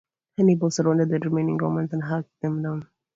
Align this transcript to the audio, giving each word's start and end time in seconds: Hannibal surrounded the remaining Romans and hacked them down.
Hannibal 0.39 0.71
surrounded 0.71 1.09
the 1.09 1.19
remaining 1.19 1.59
Romans 1.59 1.93
and 1.93 2.03
hacked 2.05 2.31
them 2.41 2.63
down. 2.63 2.87